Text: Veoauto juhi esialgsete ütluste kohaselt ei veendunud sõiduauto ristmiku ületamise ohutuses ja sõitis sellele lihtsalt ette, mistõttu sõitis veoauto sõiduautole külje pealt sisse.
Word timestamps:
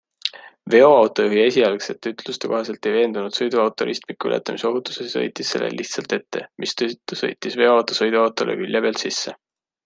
Veoauto 0.73 1.25
juhi 1.25 1.41
esialgsete 1.49 2.13
ütluste 2.15 2.49
kohaselt 2.53 2.89
ei 2.91 2.95
veendunud 2.95 3.37
sõiduauto 3.39 3.87
ristmiku 3.89 4.31
ületamise 4.31 4.67
ohutuses 4.71 5.05
ja 5.11 5.13
sõitis 5.19 5.53
sellele 5.57 5.77
lihtsalt 5.83 6.17
ette, 6.19 6.43
mistõttu 6.65 7.19
sõitis 7.21 7.61
veoauto 7.63 7.99
sõiduautole 8.01 8.59
külje 8.65 8.83
pealt 8.89 9.05
sisse. 9.07 9.37